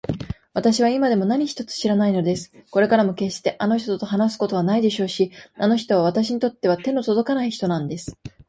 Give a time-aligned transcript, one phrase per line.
[0.55, 2.51] わたしは今でも何一つ知らないのです。
[2.71, 8.17] これからもけっしてあの人と話すことはないでしょうし、あの人はわたしにとっては手のとどかない人なんです。